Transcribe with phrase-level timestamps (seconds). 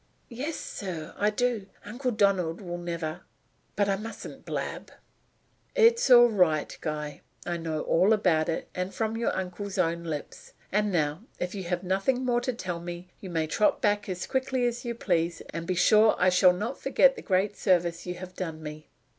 [0.29, 1.67] "Yes, sir, I do.
[1.85, 3.21] Uncle Donald will never
[3.75, 4.89] But I mustn't blab."
[5.75, 7.21] "It's all right, Guy.
[7.45, 10.53] I know all about it, and from your uncle's own lips.
[10.71, 14.25] And now if you have nothing more to tell me you may trot back as
[14.25, 18.15] quickly as you please; and be sure I shall not forget the great service you
[18.15, 18.89] have done me."